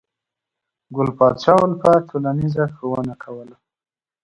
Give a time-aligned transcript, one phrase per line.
[0.95, 3.55] ګل پاچا الفت ټولنیزه ښوونه کوله.